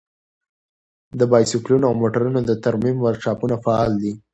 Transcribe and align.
د 1.19 1.21
بايسکلونو 1.31 1.85
او 1.89 1.93
موټرونو 2.01 2.39
د 2.49 2.51
ترمیم 2.65 2.97
ورکشاپونه 3.01 3.55
فعال 3.65 3.91
دي. 4.01 4.13